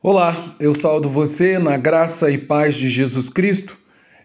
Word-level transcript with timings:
Olá, 0.00 0.54
eu 0.60 0.76
saldo 0.76 1.08
você 1.08 1.58
na 1.58 1.76
graça 1.76 2.30
e 2.30 2.38
paz 2.38 2.76
de 2.76 2.88
Jesus 2.88 3.28
Cristo. 3.28 3.76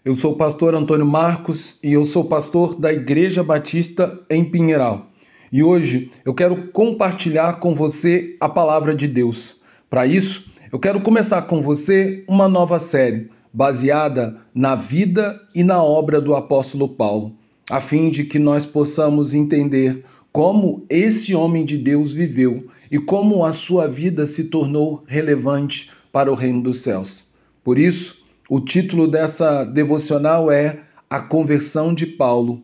Eu 0.06 0.14
sou 0.14 0.34
o 0.34 0.36
pastor 0.36 0.76
Antônio 0.76 1.04
Marcos 1.04 1.80
e 1.82 1.92
eu 1.92 2.06
sou 2.06 2.26
pastor 2.26 2.80
da 2.80 2.94
Igreja 2.94 3.44
Batista 3.44 4.20
em 4.30 4.46
Pinheiral. 4.46 5.08
E 5.52 5.64
hoje 5.64 6.12
eu 6.24 6.32
quero 6.32 6.68
compartilhar 6.68 7.54
com 7.54 7.74
você 7.74 8.38
a 8.40 8.48
palavra 8.48 8.94
de 8.94 9.08
Deus. 9.08 9.56
Para 9.90 10.06
isso, 10.06 10.48
eu 10.72 10.78
quero 10.78 11.02
começar 11.02 11.42
com 11.42 11.60
você 11.60 12.24
uma 12.28 12.48
nova 12.48 12.80
série 12.80 13.32
baseada 13.52 14.38
na 14.54 14.76
vida 14.76 15.42
e 15.56 15.64
na 15.64 15.82
obra 15.82 16.22
do 16.22 16.36
apóstolo 16.36 16.88
Paulo, 16.88 17.36
a 17.68 17.80
fim 17.82 18.12
de 18.12 18.26
que 18.26 18.38
nós 18.38 18.64
possamos 18.64 19.34
entender 19.34 20.06
como 20.32 20.86
esse 20.88 21.34
homem 21.34 21.66
de 21.66 21.80
Deus 21.80 22.14
viveu 22.14 22.68
e 22.94 23.00
como 23.00 23.44
a 23.44 23.52
sua 23.52 23.88
vida 23.88 24.24
se 24.24 24.44
tornou 24.44 25.04
relevante 25.08 25.90
para 26.12 26.32
o 26.32 26.36
reino 26.36 26.62
dos 26.62 26.82
céus. 26.82 27.26
Por 27.64 27.80
isso, 27.80 28.24
o 28.48 28.60
título 28.60 29.08
dessa 29.08 29.64
devocional 29.64 30.52
é 30.52 30.82
A 31.10 31.20
Conversão 31.20 31.92
de 31.92 32.06
Paulo 32.06 32.62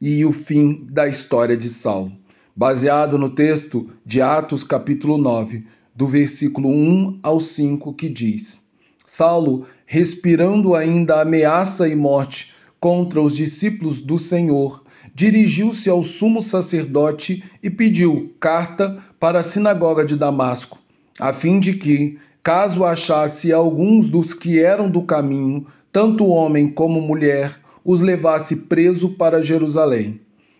e 0.00 0.24
o 0.24 0.30
Fim 0.30 0.86
da 0.88 1.08
História 1.08 1.56
de 1.56 1.68
Saulo, 1.68 2.12
baseado 2.54 3.18
no 3.18 3.30
texto 3.30 3.90
de 4.06 4.22
Atos, 4.22 4.62
capítulo 4.62 5.18
9, 5.18 5.66
do 5.96 6.06
versículo 6.06 6.68
1 6.68 7.18
ao 7.20 7.40
5, 7.40 7.92
que 7.94 8.08
diz: 8.08 8.62
Saulo, 9.04 9.66
respirando 9.84 10.76
ainda 10.76 11.20
ameaça 11.20 11.88
e 11.88 11.96
morte 11.96 12.51
contra 12.82 13.22
os 13.22 13.36
discípulos 13.36 14.02
do 14.02 14.18
Senhor, 14.18 14.82
dirigiu-se 15.14 15.88
ao 15.88 16.02
sumo 16.02 16.42
sacerdote 16.42 17.44
e 17.62 17.70
pediu 17.70 18.34
carta 18.40 18.98
para 19.20 19.38
a 19.38 19.42
sinagoga 19.44 20.04
de 20.04 20.16
Damasco, 20.16 20.80
a 21.16 21.32
fim 21.32 21.60
de 21.60 21.74
que, 21.74 22.18
caso 22.42 22.84
achasse 22.84 23.52
alguns 23.52 24.08
dos 24.08 24.34
que 24.34 24.58
eram 24.58 24.90
do 24.90 25.02
caminho, 25.02 25.64
tanto 25.92 26.26
homem 26.26 26.68
como 26.68 27.00
mulher, 27.00 27.56
os 27.84 28.00
levasse 28.00 28.56
preso 28.56 29.10
para 29.10 29.44
Jerusalém. 29.44 30.16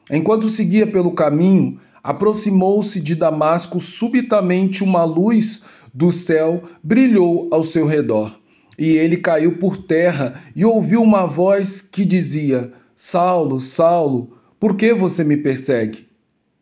Enquanto 0.08 0.48
seguia 0.48 0.86
pelo 0.86 1.14
caminho, 1.14 1.80
aproximou-se 2.04 3.00
de 3.00 3.16
Damasco 3.16 3.80
subitamente 3.80 4.84
uma 4.84 5.02
luz 5.02 5.64
do 5.92 6.12
céu 6.12 6.62
brilhou 6.84 7.48
ao 7.50 7.64
seu 7.64 7.84
redor. 7.84 8.41
E 8.78 8.96
ele 8.96 9.18
caiu 9.18 9.58
por 9.58 9.76
terra 9.76 10.42
e 10.56 10.64
ouviu 10.64 11.02
uma 11.02 11.26
voz 11.26 11.80
que 11.80 12.04
dizia: 12.04 12.72
Saulo, 12.96 13.60
Saulo, 13.60 14.36
por 14.58 14.76
que 14.76 14.94
você 14.94 15.24
me 15.24 15.36
persegue? 15.36 16.06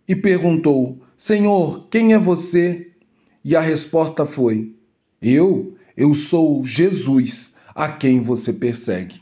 E 0.08 0.16
perguntou: 0.16 0.98
Senhor, 1.16 1.86
quem 1.90 2.12
é 2.12 2.18
você? 2.18 2.88
E 3.44 3.54
a 3.54 3.60
resposta 3.60 4.26
foi: 4.26 4.74
Eu, 5.20 5.74
eu 5.96 6.14
sou 6.14 6.64
Jesus, 6.64 7.52
a 7.74 7.88
quem 7.88 8.20
você 8.20 8.52
persegue. 8.52 9.20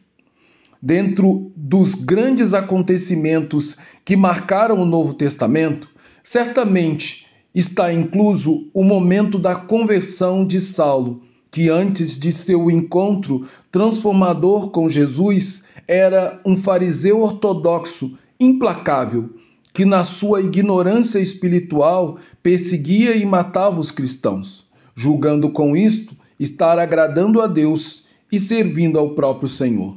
Dentro 0.81 1.53
dos 1.56 1.94
grandes 1.94 2.55
acontecimentos 2.55 3.77
que 4.05 4.16
marcaram 4.16 4.81
o 4.81 4.86
Novo 4.86 5.12
Testamento, 5.12 5.89
certamente 6.22 7.27
está 7.55 7.92
incluso 7.92 8.70
o 8.72 8.84
momento 8.84 9.39
da 9.39 9.56
conversão 9.56 10.47
de 10.47 10.61
Saulo, 10.61 11.22
que 11.50 11.68
antes 11.68 12.18
de 12.18 12.30
seu 12.32 12.70
encontro 12.70 13.46
transformador 13.70 14.70
com 14.70 14.88
Jesus 14.88 15.62
era 15.86 16.41
um 16.44 16.56
fariseu 16.56 17.22
ortodoxo 17.22 18.12
implacável, 18.38 19.30
que 19.72 19.84
na 19.84 20.04
sua 20.04 20.41
ignorância 20.41 21.19
espiritual 21.19 22.19
perseguia 22.42 23.16
e 23.16 23.24
matava 23.24 23.80
os 23.80 23.91
cristãos, 23.91 24.66
julgando 24.94 25.50
com 25.50 25.76
isto 25.76 26.16
estar 26.38 26.78
agradando 26.78 27.41
a 27.41 27.46
Deus 27.46 28.04
e 28.30 28.38
servindo 28.38 28.98
ao 28.98 29.14
próprio 29.14 29.48
Senhor. 29.48 29.96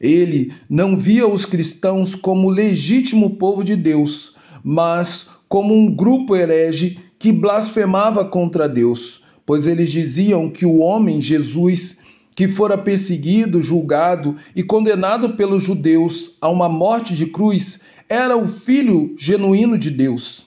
Ele 0.00 0.52
não 0.68 0.96
via 0.96 1.26
os 1.26 1.44
cristãos 1.44 2.14
como 2.14 2.48
legítimo 2.48 3.36
povo 3.36 3.62
de 3.62 3.76
Deus, 3.76 4.34
mas 4.62 5.28
como 5.48 5.74
um 5.74 5.94
grupo 5.94 6.36
herege 6.36 6.98
que 7.18 7.32
blasfemava 7.32 8.24
contra 8.24 8.68
Deus, 8.68 9.19
pois 9.50 9.66
eles 9.66 9.90
diziam 9.90 10.48
que 10.48 10.64
o 10.64 10.78
homem 10.78 11.20
Jesus 11.20 11.98
que 12.36 12.46
fora 12.46 12.78
perseguido, 12.78 13.60
julgado 13.60 14.36
e 14.54 14.62
condenado 14.62 15.30
pelos 15.30 15.64
judeus 15.64 16.36
a 16.40 16.48
uma 16.48 16.68
morte 16.68 17.16
de 17.16 17.26
cruz, 17.26 17.80
era 18.08 18.36
o 18.36 18.46
Filho 18.46 19.12
genuíno 19.18 19.76
de 19.76 19.90
Deus, 19.90 20.46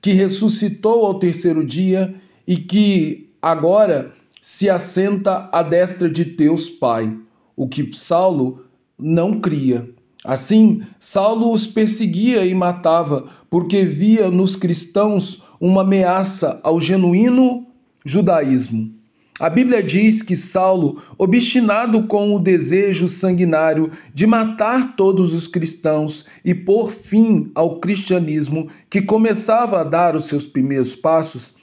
que 0.00 0.12
ressuscitou 0.12 1.04
ao 1.04 1.18
terceiro 1.18 1.66
dia 1.66 2.14
e 2.46 2.56
que 2.56 3.28
agora 3.42 4.12
se 4.40 4.70
assenta 4.70 5.50
à 5.50 5.60
destra 5.60 6.08
de 6.08 6.24
Deus 6.24 6.68
Pai, 6.68 7.12
o 7.56 7.66
que 7.66 7.90
Saulo 7.92 8.66
não 8.96 9.40
cria. 9.40 9.90
Assim, 10.24 10.80
Saulo 11.00 11.50
os 11.50 11.66
perseguia 11.66 12.46
e 12.46 12.54
matava, 12.54 13.26
porque 13.50 13.84
via 13.84 14.30
nos 14.30 14.54
cristãos 14.54 15.42
uma 15.60 15.82
ameaça 15.82 16.60
ao 16.62 16.80
genuíno 16.80 17.66
judaísmo. 18.04 18.92
A 19.40 19.50
Bíblia 19.50 19.82
diz 19.82 20.22
que 20.22 20.36
Saulo, 20.36 21.02
obstinado 21.18 22.04
com 22.04 22.36
o 22.36 22.38
desejo 22.38 23.08
sanguinário 23.08 23.90
de 24.12 24.28
matar 24.28 24.94
todos 24.94 25.34
os 25.34 25.48
cristãos 25.48 26.24
e 26.44 26.54
pôr 26.54 26.92
fim 26.92 27.50
ao 27.52 27.80
cristianismo 27.80 28.68
que 28.88 29.02
começava 29.02 29.80
a 29.80 29.84
dar 29.84 30.14
os 30.14 30.26
seus 30.26 30.46
primeiros 30.46 30.94
passos, 30.94 31.54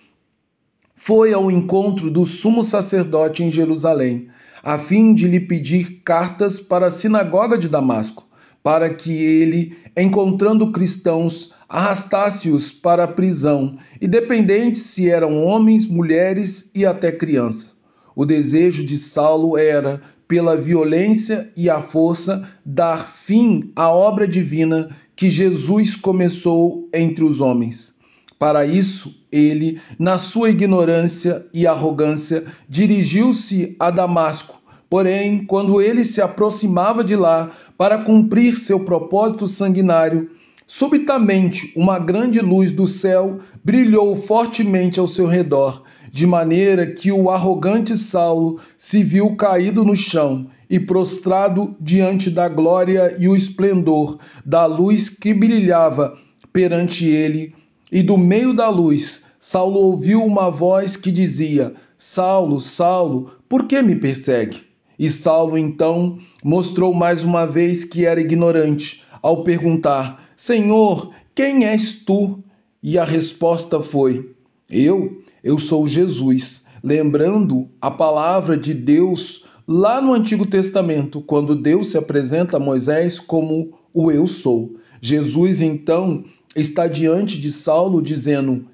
foi 0.97 1.31
ao 1.31 1.49
encontro 1.49 2.11
do 2.11 2.25
sumo 2.25 2.61
sacerdote 2.61 3.41
em 3.41 3.49
Jerusalém, 3.49 4.27
a 4.61 4.77
fim 4.77 5.13
de 5.13 5.27
lhe 5.27 5.39
pedir 5.39 6.01
cartas 6.03 6.59
para 6.59 6.87
a 6.87 6.91
sinagoga 6.91 7.57
de 7.57 7.69
Damasco, 7.69 8.27
para 8.61 8.93
que 8.93 9.11
ele, 9.11 9.77
encontrando 9.97 10.71
cristãos, 10.71 11.53
arrastasse-os 11.71 12.69
para 12.69 13.05
a 13.05 13.07
prisão, 13.07 13.77
independente 14.01 14.77
se 14.77 15.09
eram 15.09 15.41
homens, 15.45 15.85
mulheres 15.85 16.69
e 16.75 16.85
até 16.85 17.13
crianças. 17.13 17.73
O 18.13 18.25
desejo 18.25 18.83
de 18.83 18.97
Saulo 18.97 19.57
era, 19.57 20.01
pela 20.27 20.57
violência 20.57 21.49
e 21.55 21.69
a 21.69 21.79
força, 21.79 22.45
dar 22.65 23.07
fim 23.07 23.71
à 23.73 23.89
obra 23.89 24.27
divina 24.27 24.89
que 25.15 25.31
Jesus 25.31 25.95
começou 25.95 26.89
entre 26.93 27.23
os 27.23 27.39
homens. 27.39 27.93
Para 28.37 28.65
isso, 28.65 29.15
ele, 29.31 29.79
na 29.97 30.17
sua 30.17 30.49
ignorância 30.49 31.45
e 31.53 31.65
arrogância, 31.65 32.43
dirigiu-se 32.67 33.77
a 33.79 33.89
Damasco. 33.89 34.61
Porém, 34.89 35.45
quando 35.45 35.81
ele 35.81 36.03
se 36.03 36.21
aproximava 36.21 37.01
de 37.01 37.15
lá 37.15 37.49
para 37.77 37.99
cumprir 37.99 38.57
seu 38.57 38.81
propósito 38.81 39.47
sanguinário, 39.47 40.29
Subitamente, 40.73 41.73
uma 41.75 41.99
grande 41.99 42.39
luz 42.39 42.71
do 42.71 42.87
céu 42.87 43.39
brilhou 43.61 44.15
fortemente 44.15 45.01
ao 45.01 45.05
seu 45.05 45.27
redor, 45.27 45.83
de 46.09 46.25
maneira 46.25 46.87
que 46.87 47.11
o 47.11 47.29
arrogante 47.29 47.97
Saulo 47.97 48.57
se 48.77 49.03
viu 49.03 49.35
caído 49.35 49.83
no 49.83 49.97
chão 49.97 50.47
e 50.69 50.79
prostrado 50.79 51.75
diante 51.77 52.29
da 52.29 52.47
glória 52.47 53.17
e 53.19 53.27
o 53.27 53.35
esplendor 53.35 54.17
da 54.45 54.65
luz 54.65 55.09
que 55.09 55.33
brilhava 55.33 56.17
perante 56.53 57.05
ele. 57.05 57.53
E 57.91 58.01
do 58.01 58.17
meio 58.17 58.53
da 58.53 58.69
luz, 58.69 59.25
Saulo 59.37 59.77
ouviu 59.77 60.23
uma 60.23 60.49
voz 60.49 60.95
que 60.95 61.11
dizia: 61.11 61.73
Saulo, 61.97 62.61
Saulo, 62.61 63.31
por 63.49 63.67
que 63.67 63.81
me 63.81 63.97
persegue? 63.97 64.63
E 64.97 65.09
Saulo 65.09 65.57
então 65.57 66.17
mostrou 66.41 66.93
mais 66.93 67.23
uma 67.23 67.45
vez 67.45 67.83
que 67.83 68.05
era 68.05 68.21
ignorante, 68.21 69.00
ao 69.21 69.43
perguntar: 69.43 70.29
Senhor, 70.35 71.11
quem 71.35 71.65
és 71.65 71.93
tu? 71.93 72.43
E 72.81 72.97
a 72.97 73.03
resposta 73.03 73.81
foi: 73.81 74.31
Eu, 74.69 75.21
eu 75.43 75.57
sou 75.57 75.87
Jesus. 75.87 76.63
Lembrando 76.83 77.69
a 77.79 77.91
palavra 77.91 78.57
de 78.57 78.73
Deus 78.73 79.45
lá 79.67 80.01
no 80.01 80.13
Antigo 80.13 80.45
Testamento, 80.45 81.21
quando 81.21 81.55
Deus 81.55 81.87
se 81.91 81.97
apresenta 81.97 82.57
a 82.57 82.59
Moisés 82.59 83.19
como 83.19 83.77
o 83.93 84.11
Eu 84.11 84.25
sou. 84.25 84.75
Jesus 84.99 85.61
então 85.61 86.23
está 86.55 86.87
diante 86.87 87.39
de 87.39 87.51
Saulo 87.51 88.01
dizendo: 88.01 88.65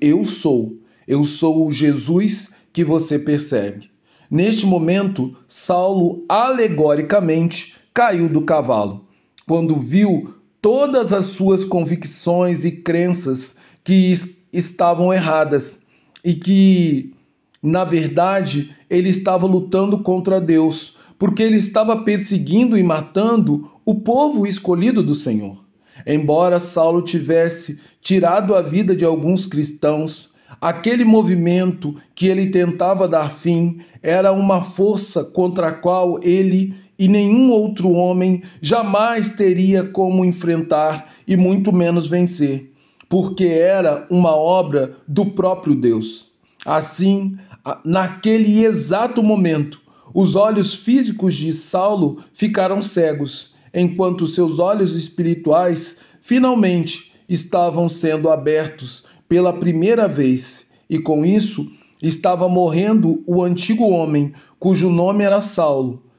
Eu 0.00 0.24
sou, 0.24 0.78
eu 1.06 1.24
sou 1.24 1.66
o 1.66 1.72
Jesus 1.72 2.50
que 2.72 2.84
você 2.84 3.18
persegue. 3.18 3.90
Neste 4.30 4.64
momento, 4.64 5.36
Saulo 5.48 6.24
alegoricamente 6.28 7.74
caiu 7.92 8.28
do 8.28 8.42
cavalo, 8.42 9.06
quando 9.50 9.80
viu 9.80 10.32
todas 10.62 11.12
as 11.12 11.24
suas 11.24 11.64
convicções 11.64 12.64
e 12.64 12.70
crenças 12.70 13.56
que 13.82 14.14
estavam 14.52 15.12
erradas 15.12 15.80
e 16.24 16.34
que, 16.36 17.12
na 17.60 17.82
verdade, 17.82 18.70
ele 18.88 19.08
estava 19.08 19.48
lutando 19.48 20.04
contra 20.04 20.40
Deus, 20.40 20.96
porque 21.18 21.42
ele 21.42 21.56
estava 21.56 22.04
perseguindo 22.04 22.78
e 22.78 22.82
matando 22.84 23.68
o 23.84 23.96
povo 23.96 24.46
escolhido 24.46 25.02
do 25.02 25.16
Senhor. 25.16 25.64
Embora 26.06 26.60
Saulo 26.60 27.02
tivesse 27.02 27.80
tirado 28.00 28.54
a 28.54 28.62
vida 28.62 28.94
de 28.94 29.04
alguns 29.04 29.46
cristãos, 29.46 30.30
Aquele 30.60 31.04
movimento 31.04 31.94
que 32.14 32.26
ele 32.26 32.50
tentava 32.50 33.08
dar 33.08 33.30
fim 33.30 33.78
era 34.02 34.30
uma 34.30 34.60
força 34.60 35.24
contra 35.24 35.68
a 35.68 35.72
qual 35.72 36.22
ele 36.22 36.74
e 37.00 37.08
nenhum 37.08 37.50
outro 37.50 37.92
homem 37.92 38.42
jamais 38.60 39.30
teria 39.30 39.82
como 39.82 40.22
enfrentar 40.22 41.14
e 41.26 41.34
muito 41.34 41.72
menos 41.72 42.06
vencer, 42.06 42.74
porque 43.08 43.46
era 43.46 44.06
uma 44.10 44.36
obra 44.36 44.98
do 45.08 45.24
próprio 45.24 45.74
Deus. 45.74 46.30
Assim, 46.62 47.38
naquele 47.82 48.62
exato 48.62 49.22
momento, 49.22 49.80
os 50.12 50.34
olhos 50.34 50.74
físicos 50.74 51.34
de 51.36 51.54
Saulo 51.54 52.22
ficaram 52.34 52.82
cegos, 52.82 53.54
enquanto 53.72 54.26
seus 54.26 54.58
olhos 54.58 54.94
espirituais 54.94 55.96
finalmente 56.20 57.14
estavam 57.26 57.88
sendo 57.88 58.28
abertos 58.28 59.04
pela 59.26 59.54
primeira 59.54 60.06
vez, 60.06 60.66
e 60.90 60.98
com 60.98 61.24
isso 61.24 61.66
estava 62.02 62.46
morrendo 62.46 63.22
o 63.26 63.42
antigo 63.42 63.88
homem, 63.88 64.34
cujo 64.58 64.90
nome 64.90 65.24
era 65.24 65.40
Saulo, 65.40 66.09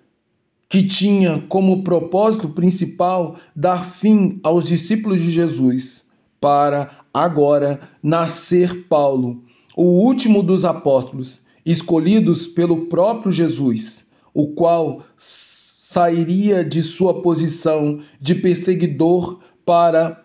que 0.71 0.81
tinha 0.81 1.44
como 1.50 1.83
propósito 1.83 2.47
principal 2.47 3.35
dar 3.53 3.83
fim 3.83 4.39
aos 4.41 4.63
discípulos 4.63 5.19
de 5.19 5.29
Jesus, 5.29 6.06
para 6.39 7.03
agora 7.13 7.81
nascer 8.01 8.88
Paulo, 8.88 9.44
o 9.75 9.83
último 9.83 10.41
dos 10.41 10.63
apóstolos, 10.63 11.44
escolhidos 11.65 12.47
pelo 12.47 12.85
próprio 12.85 13.33
Jesus, 13.33 14.07
o 14.33 14.53
qual 14.53 15.03
sairia 15.18 16.63
de 16.63 16.81
sua 16.81 17.21
posição 17.21 18.00
de 18.21 18.33
perseguidor 18.33 19.41
para 19.65 20.24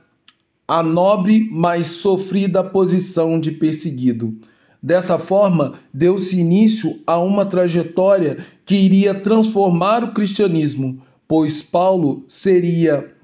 a 0.68 0.80
nobre, 0.80 1.48
mas 1.50 1.88
sofrida 1.88 2.62
posição 2.62 3.40
de 3.40 3.50
perseguido. 3.50 4.38
Dessa 4.80 5.18
forma, 5.18 5.74
deu-se 5.92 6.38
início 6.38 7.00
a 7.04 7.18
uma 7.18 7.44
trajetória 7.44 8.38
que 8.66 8.74
iria 8.74 9.14
transformar 9.14 10.04
o 10.04 10.12
cristianismo, 10.12 11.00
pois 11.26 11.62
Paulo 11.62 12.24
seria 12.28 13.14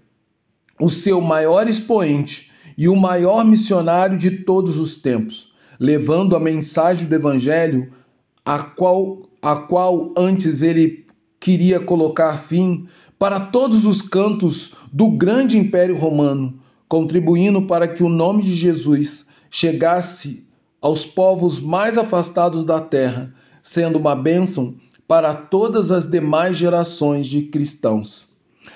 o 0.80 0.88
seu 0.88 1.20
maior 1.20 1.68
expoente 1.68 2.50
e 2.78 2.88
o 2.88 2.96
maior 2.96 3.44
missionário 3.44 4.16
de 4.16 4.30
todos 4.30 4.78
os 4.78 4.96
tempos, 4.96 5.52
levando 5.78 6.34
a 6.34 6.40
mensagem 6.40 7.06
do 7.06 7.14
evangelho 7.14 7.92
a 8.44 8.60
qual 8.60 9.28
a 9.42 9.56
qual 9.56 10.12
antes 10.16 10.62
ele 10.62 11.04
queria 11.40 11.80
colocar 11.80 12.34
fim 12.34 12.86
para 13.18 13.40
todos 13.40 13.84
os 13.84 14.00
cantos 14.00 14.72
do 14.92 15.10
grande 15.10 15.58
império 15.58 15.96
romano 15.96 16.62
contribuindo 16.92 17.62
para 17.62 17.88
que 17.88 18.02
o 18.02 18.08
nome 18.10 18.42
de 18.42 18.54
Jesus 18.54 19.24
chegasse 19.48 20.46
aos 20.78 21.06
povos 21.06 21.58
mais 21.58 21.96
afastados 21.96 22.64
da 22.64 22.82
terra, 22.82 23.32
sendo 23.62 23.98
uma 23.98 24.14
bênção 24.14 24.74
para 25.06 25.34
todas 25.34 25.90
as 25.90 26.06
demais 26.06 26.56
gerações 26.56 27.26
de 27.26 27.42
cristãos. 27.42 28.28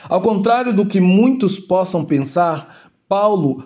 Ao 0.09 0.21
contrário 0.21 0.73
do 0.73 0.87
que 0.87 1.01
muitos 1.01 1.59
possam 1.59 2.05
pensar, 2.05 2.91
Paulo, 3.09 3.65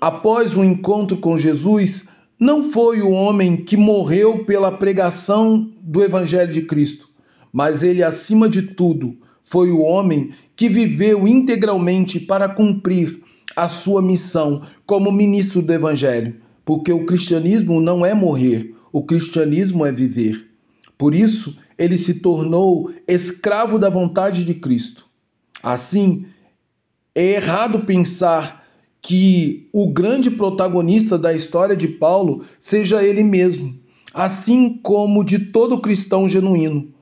após 0.00 0.56
o 0.56 0.64
encontro 0.64 1.16
com 1.16 1.36
Jesus, 1.36 2.06
não 2.38 2.60
foi 2.60 3.00
o 3.00 3.10
homem 3.10 3.56
que 3.56 3.76
morreu 3.76 4.44
pela 4.44 4.72
pregação 4.72 5.70
do 5.80 6.02
Evangelho 6.02 6.52
de 6.52 6.62
Cristo, 6.62 7.08
mas 7.52 7.82
ele, 7.82 8.02
acima 8.02 8.48
de 8.48 8.62
tudo, 8.62 9.16
foi 9.42 9.70
o 9.70 9.80
homem 9.80 10.30
que 10.56 10.68
viveu 10.68 11.26
integralmente 11.28 12.18
para 12.18 12.48
cumprir 12.48 13.22
a 13.54 13.68
sua 13.68 14.02
missão 14.02 14.62
como 14.86 15.12
ministro 15.12 15.62
do 15.62 15.72
Evangelho, 15.72 16.36
porque 16.64 16.92
o 16.92 17.04
cristianismo 17.04 17.80
não 17.80 18.04
é 18.04 18.14
morrer, 18.14 18.74
o 18.92 19.04
cristianismo 19.04 19.86
é 19.86 19.92
viver. 19.92 20.51
Por 21.02 21.16
isso, 21.16 21.56
ele 21.76 21.98
se 21.98 22.20
tornou 22.20 22.92
escravo 23.08 23.76
da 23.76 23.90
vontade 23.90 24.44
de 24.44 24.54
Cristo. 24.54 25.04
Assim, 25.60 26.26
é 27.12 27.32
errado 27.32 27.80
pensar 27.80 28.64
que 29.00 29.68
o 29.72 29.92
grande 29.92 30.30
protagonista 30.30 31.18
da 31.18 31.34
história 31.34 31.74
de 31.74 31.88
Paulo 31.88 32.44
seja 32.56 33.02
ele 33.02 33.24
mesmo, 33.24 33.76
assim 34.14 34.78
como 34.80 35.24
de 35.24 35.40
todo 35.40 35.80
cristão 35.80 36.28
genuíno. 36.28 36.94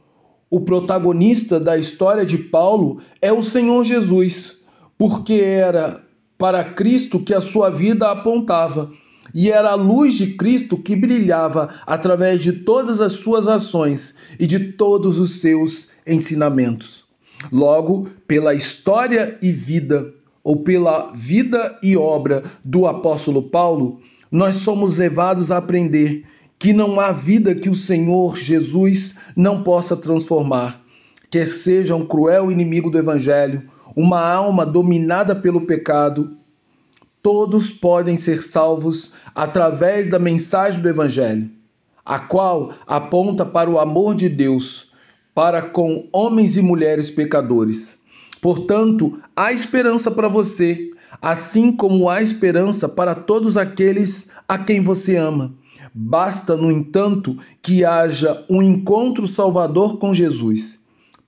O 0.49 0.63
protagonista 0.63 1.61
da 1.61 1.77
história 1.77 2.25
de 2.25 2.39
Paulo 2.39 3.03
é 3.21 3.31
o 3.31 3.43
Senhor 3.43 3.85
Jesus, 3.85 4.63
porque 4.97 5.35
era 5.35 6.03
para 6.39 6.65
Cristo 6.65 7.21
que 7.21 7.35
a 7.35 7.41
sua 7.43 7.69
vida 7.69 8.11
apontava, 8.11 8.91
e 9.35 9.51
era 9.51 9.71
a 9.71 9.75
luz 9.75 10.15
de 10.15 10.35
Cristo 10.35 10.77
que 10.77 10.97
brilhava 10.97 11.69
através 11.87 12.41
de 12.41 12.53
todas 12.53 13.01
as 13.01 13.13
suas 13.13 13.49
ações 13.49 14.15
e 14.39 14.47
de 14.47 14.73
todos 14.73 15.19
os 15.19 15.41
seus 15.41 15.91
ensinamentos. 16.07 17.05
Logo, 17.51 18.09
pela 18.27 18.55
história 18.55 19.39
e 19.41 19.51
vida, 19.51 20.13
ou 20.43 20.63
pela 20.63 21.13
vida 21.15 21.79
e 21.83 21.97
obra 21.97 22.45
do 22.65 22.87
apóstolo 22.87 23.43
Paulo, 23.43 24.01
nós 24.31 24.57
somos 24.57 24.97
levados 24.97 25.51
a 25.51 25.57
aprender 25.57 26.25
que 26.59 26.73
não 26.73 27.01
há 27.01 27.11
vida 27.11 27.55
que 27.55 27.69
o 27.71 27.75
Senhor 27.75 28.37
Jesus 28.37 29.15
não 29.35 29.63
possa 29.63 29.97
transformar, 29.97 30.83
quer 31.31 31.47
seja 31.47 31.97
um 31.97 32.07
cruel 32.07 32.51
inimigo 32.51 32.91
do 32.91 32.99
Evangelho, 32.99 33.63
uma 33.97 34.21
alma 34.21 34.65
dominada 34.65 35.35
pelo 35.35 35.63
pecado, 35.63 36.37
todos 37.23 37.71
podem 37.71 38.17
ser 38.17 38.43
salvos 38.43 39.13
através 39.35 40.09
da 40.09 40.19
mensagem 40.19 40.81
do 40.81 40.89
Evangelho, 40.89 41.51
a 42.05 42.19
qual 42.19 42.75
aponta 42.87 43.45
para 43.45 43.71
o 43.71 43.79
amor 43.79 44.15
de 44.15 44.29
Deus 44.29 44.91
para 45.35 45.63
com 45.63 46.09
homens 46.13 46.57
e 46.57 46.63
mulheres 46.63 47.11
pecadores. 47.11 47.99
Portanto, 48.41 49.21
há 49.37 49.53
esperança 49.53 50.11
para 50.11 50.29
você, 50.29 50.91
assim 51.21 51.73
como 51.73 52.09
há 52.09 52.23
esperança 52.23 52.89
para 52.89 53.15
todos 53.15 53.57
aqueles 53.57 54.31
a 54.49 54.59
quem 54.59 54.81
você 54.81 55.17
ama. 55.17 55.55
Basta, 55.95 56.57
no 56.57 56.71
entanto, 56.71 57.37
que 57.63 57.85
haja 57.85 58.45
um 58.49 58.63
encontro 58.63 59.27
salvador 59.27 59.99
com 59.99 60.15
Jesus. 60.15 60.79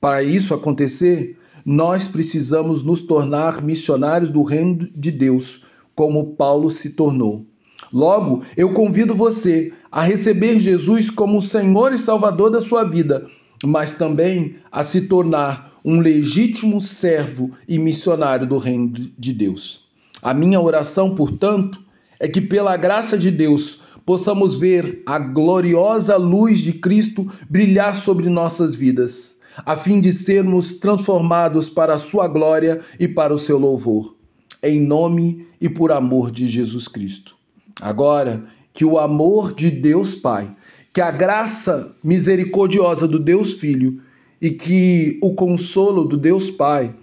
Para 0.01 0.23
isso 0.23 0.55
acontecer, 0.55 1.39
nós 1.65 2.07
precisamos 2.09 2.83
nos 2.83 3.03
tornar 3.03 3.63
missionários 3.63 4.31
do 4.31 4.43
reino 4.43 4.89
de 4.95 5.11
Deus, 5.11 5.63
como 5.95 6.35
Paulo 6.35 6.71
se 6.71 6.91
tornou. 6.91 7.47
Logo, 7.93 8.43
eu 8.57 8.73
convido 8.73 9.15
você 9.15 9.73
a 9.91 10.03
receber 10.03 10.59
Jesus 10.59 11.11
como 11.11 11.43
Senhor 11.43 11.93
e 11.93 11.99
Salvador 11.99 12.51
da 12.51 12.61
sua 12.61 12.85
vida, 12.85 13.27
mas 13.65 13.93
também 13.93 14.57
a 14.71 14.83
se 14.83 15.03
tornar 15.03 15.73
um 15.85 16.01
legítimo 16.01 16.81
servo 16.81 17.51
e 17.69 17.79
missionário 17.79 18.47
do 18.47 18.57
reino 18.57 18.93
de 19.19 19.33
Deus. 19.33 19.85
A 20.23 20.33
minha 20.33 20.61
oração, 20.61 21.15
portanto, 21.15 21.83
é 22.19 22.29
que 22.29 22.41
pela 22.41 22.77
graça 22.77 23.19
de 23.19 23.31
Deus 23.31 23.81
possamos 24.07 24.57
ver 24.57 25.03
a 25.05 25.19
gloriosa 25.19 26.17
luz 26.17 26.61
de 26.61 26.73
Cristo 26.73 27.27
brilhar 27.51 27.95
sobre 27.97 28.29
nossas 28.29 28.75
vidas 28.75 29.37
a 29.65 29.77
fim 29.77 30.01
de 30.01 30.13
sermos 30.13 30.75
transformados 30.75 31.69
para 31.69 31.95
a 31.95 31.99
sua 31.99 32.27
glória 32.27 32.81
e 32.99 33.07
para 33.07 33.35
o 33.35 33.39
seu 33.39 33.59
louvor. 33.59 34.17
Em 34.63 34.81
nome 34.81 35.47
e 35.61 35.69
por 35.69 35.91
amor 35.91 36.31
de 36.31 36.47
Jesus 36.47 36.87
Cristo. 36.87 37.35
Agora, 37.81 38.45
que 38.73 38.85
o 38.85 38.99
amor 38.99 39.55
de 39.55 39.71
Deus 39.71 40.15
Pai, 40.15 40.55
que 40.93 41.01
a 41.01 41.11
graça 41.11 41.95
misericordiosa 42.03 43.09
do 43.09 43.19
Deus 43.19 43.53
Filho 43.55 44.01
e 44.41 44.51
que 44.51 45.19
o 45.23 45.35
consolo 45.35 46.05
do 46.05 46.17
Deus 46.17 46.51
Pai, 46.51 46.95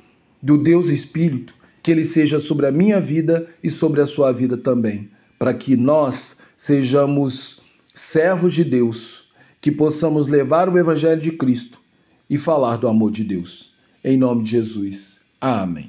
do 0.42 0.58
Deus 0.58 0.90
Espírito, 0.90 1.54
que 1.82 1.92
ele 1.92 2.06
seja 2.06 2.40
sobre 2.40 2.68
a 2.68 2.72
minha 2.72 3.00
vida 3.00 3.48
e 3.64 3.70
sobre 3.70 4.02
a 4.02 4.08
sua 4.08 4.32
vida 4.32 4.58
também, 4.58 5.10
para 5.38 5.54
que 5.54 5.76
nós 5.76 6.38
sejamos 6.58 7.62
servos 7.94 8.54
de 8.54 8.64
Deus, 8.64 9.32
que 9.62 9.72
possamos 9.72 10.28
levar 10.28 10.70
o 10.70 10.78
evangelho 10.78 11.22
de 11.22 11.32
Cristo 11.32 11.80
e 12.30 12.38
falar 12.38 12.78
do 12.78 12.88
amor 12.88 13.12
de 13.12 13.24
Deus. 13.24 13.74
Em 14.04 14.18
nome 14.18 14.44
de 14.44 14.52
Jesus. 14.52 15.20
Amém. 15.42 15.78